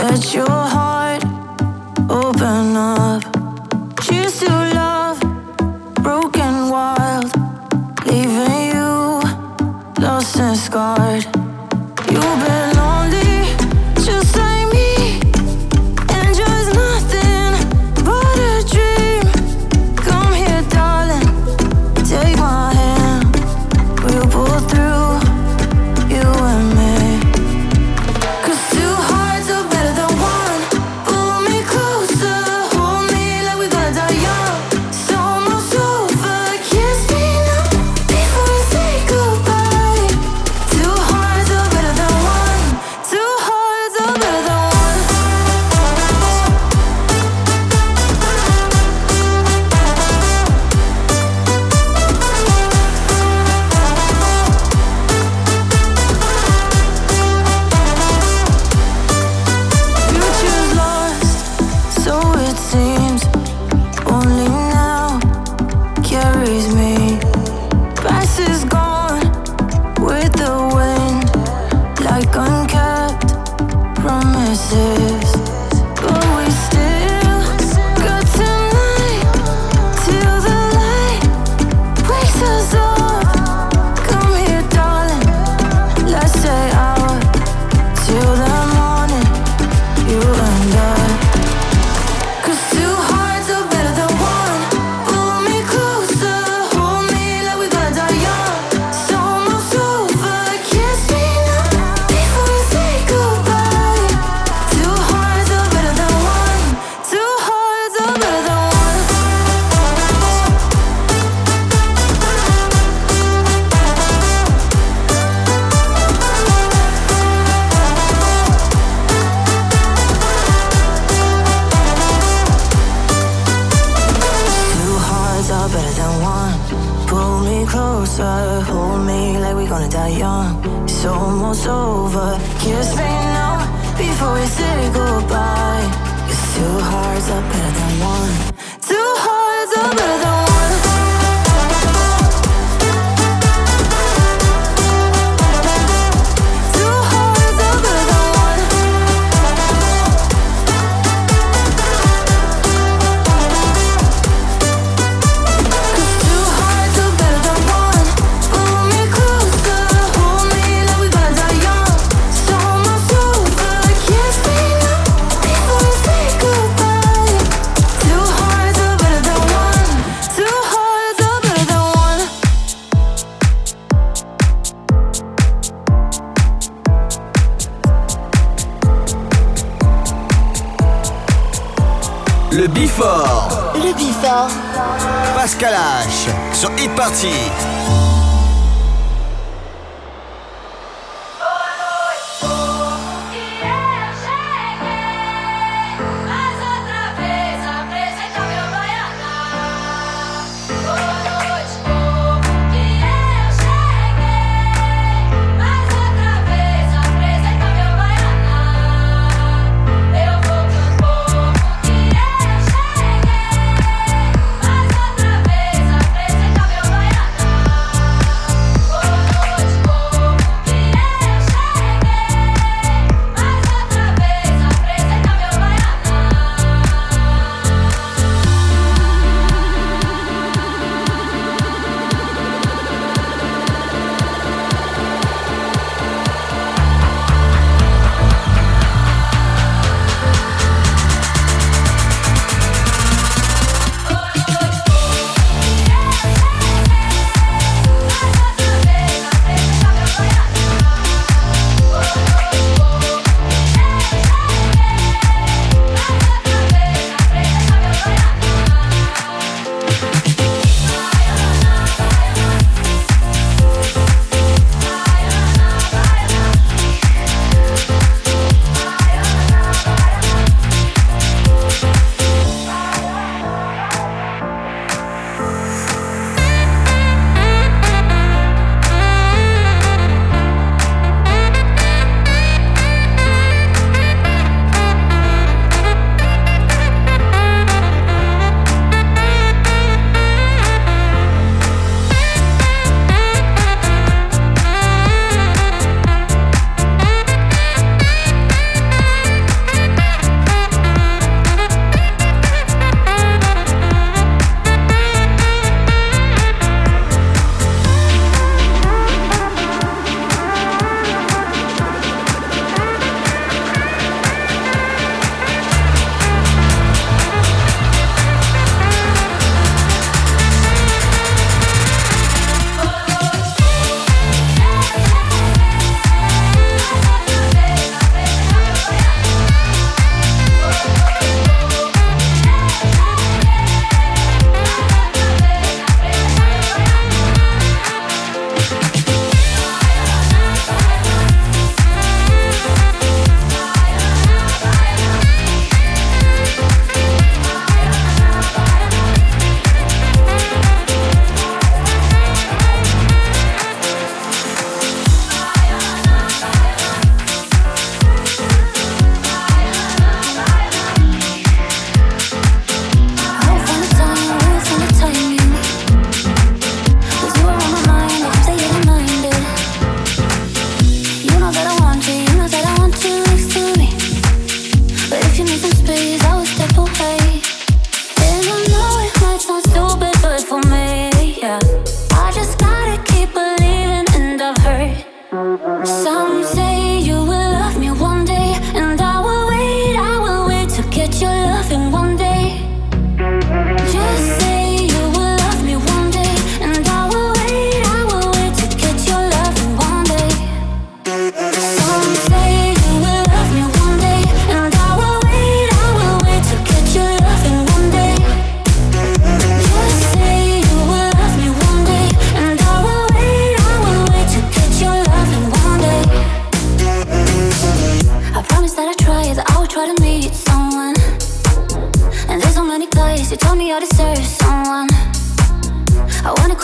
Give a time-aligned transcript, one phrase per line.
[0.00, 0.69] but you.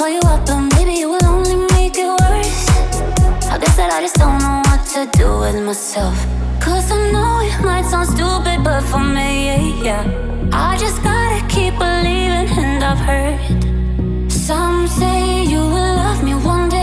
[0.06, 2.69] call you up, but maybe it will only make it worse.
[3.50, 6.17] I guess that I just don't know what to do with myself.
[6.61, 10.05] Cause I know it might sound stupid, but for me, yeah, yeah.
[10.53, 16.69] I just gotta keep believing, and I've heard some say you will love me one
[16.69, 16.75] day.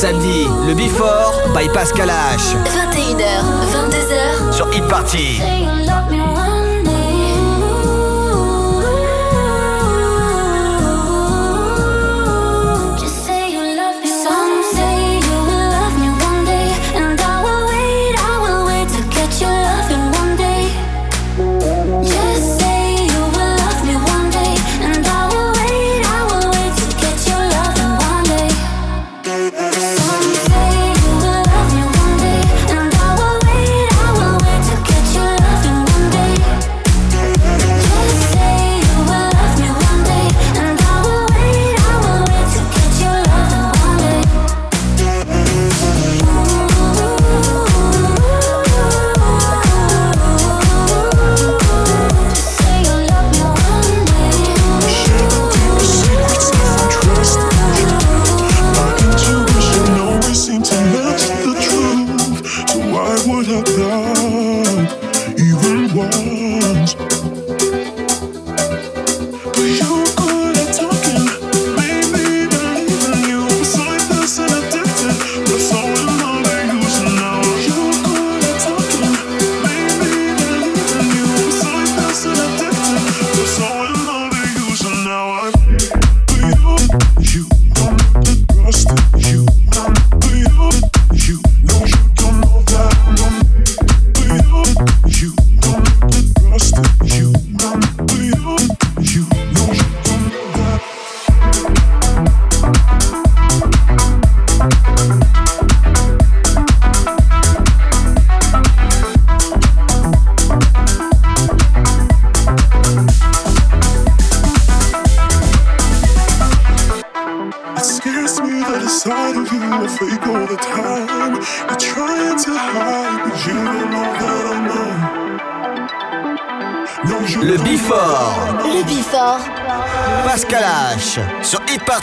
[0.00, 2.54] samedi, le Before by Pascal H.
[2.64, 3.20] 21h,
[3.70, 5.69] 22h sur Hit Party.
[69.70, 70.09] you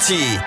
[0.07, 0.46] 一起。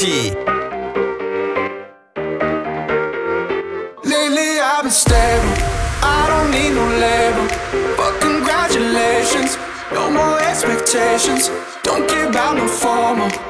[0.00, 0.30] party.
[4.08, 5.54] Lately I've been stable.
[6.02, 7.46] I don't need no label.
[7.96, 9.58] But congratulations,
[9.92, 11.50] no more expectations.
[11.82, 13.49] Don't give out no formal.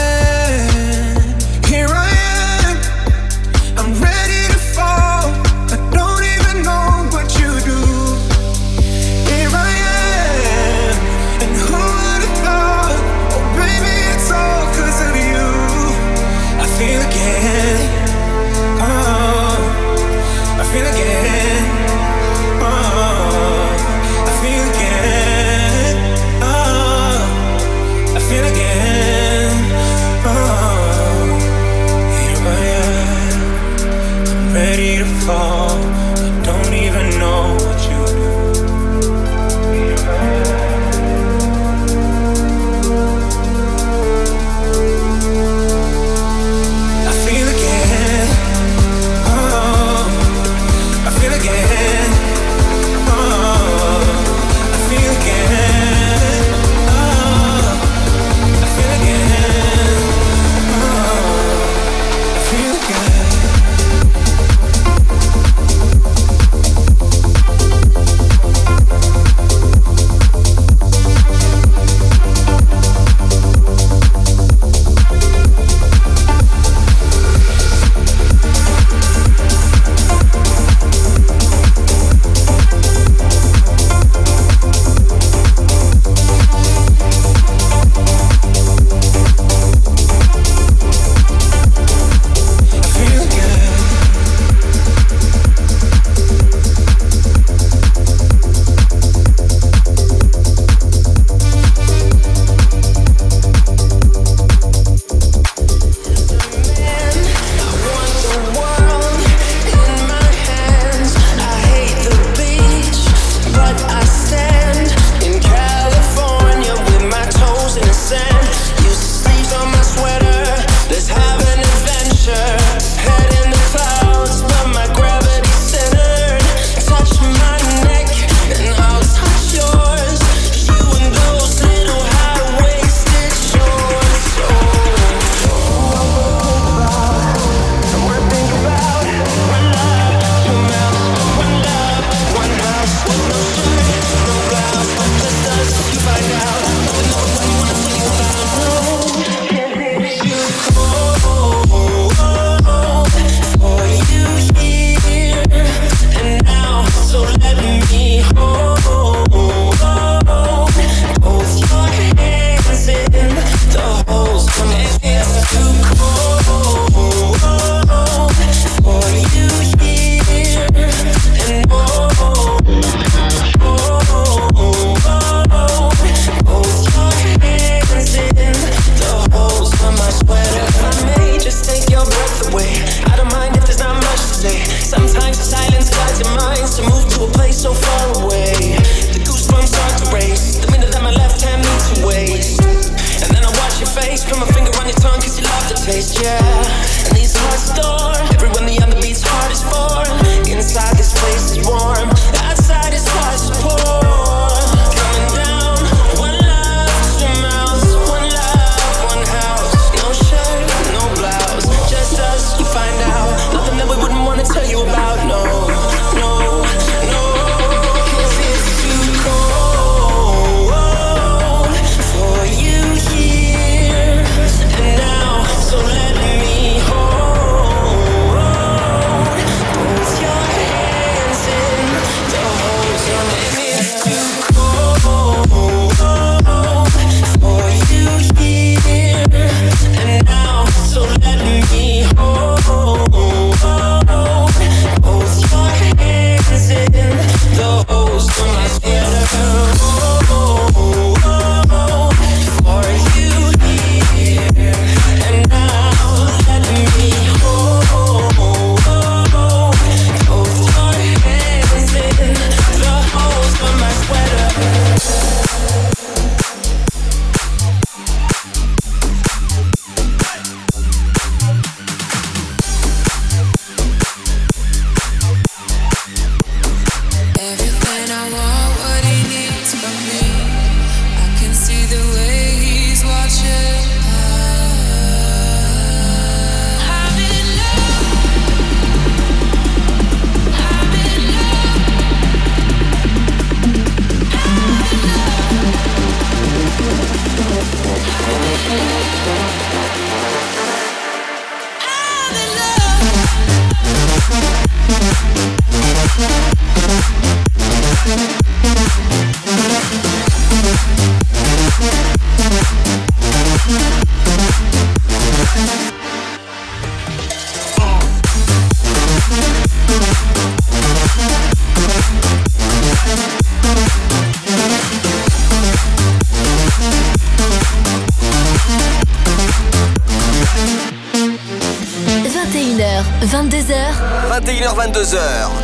[334.71, 335.17] 20h-22h,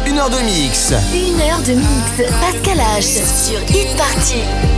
[0.05, 0.91] 1h de mix.
[0.91, 4.76] 1h de mix, Pascal H sur Hit Party.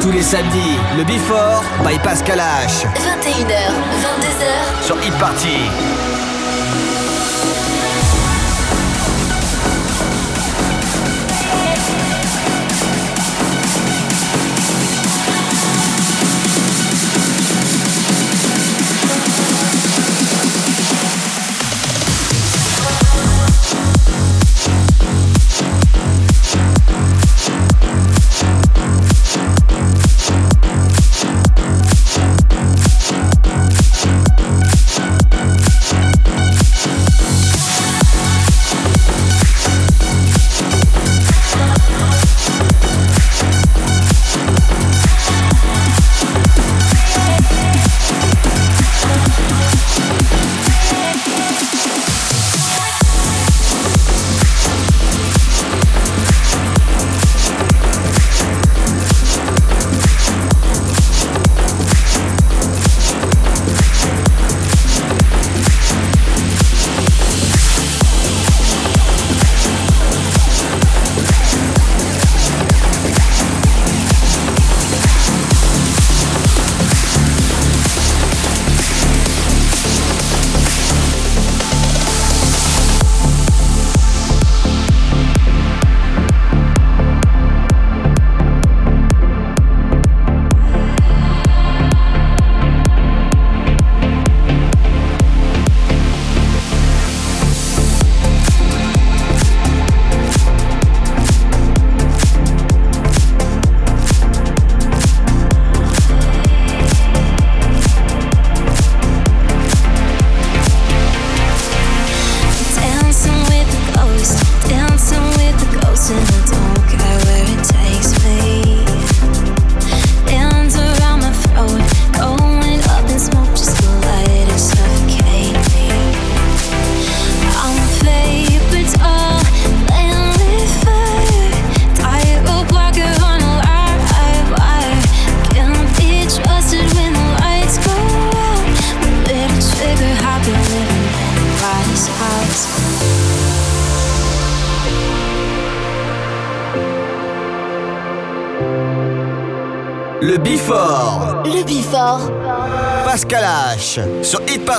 [0.00, 2.86] Tous les samedis, le Before by Pascal H.
[2.86, 3.52] 21h,
[4.00, 6.19] 22h sur Hit Party.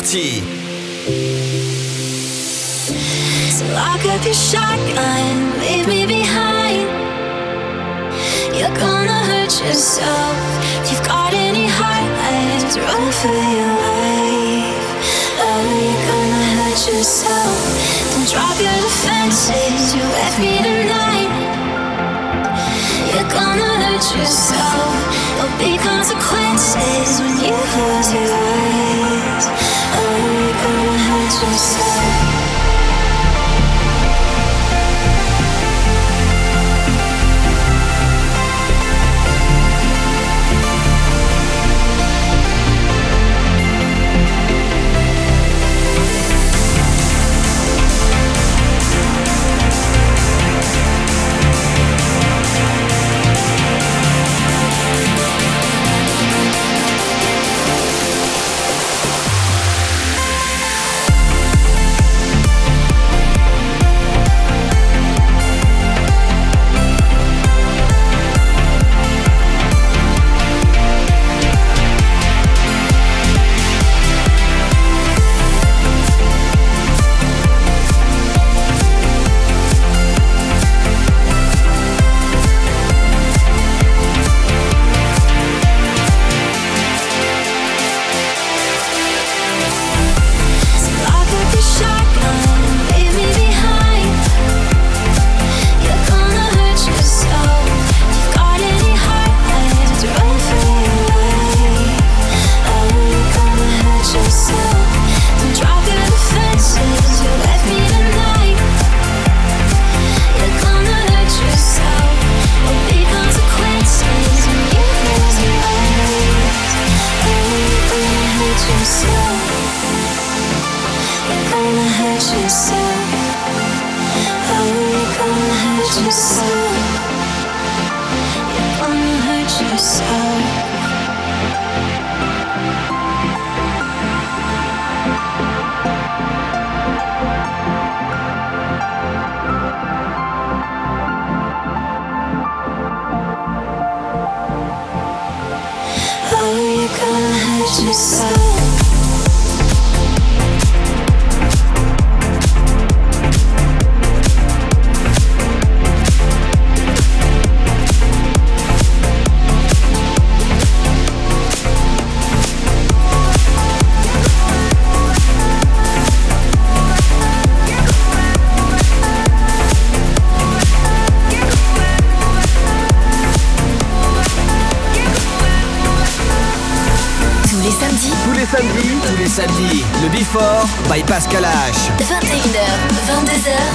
[0.01, 0.60] 你。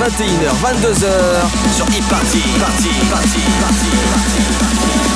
[0.06, 2.38] 21h, 22h sur Hit Party.
[2.60, 5.15] Party, party, party, party.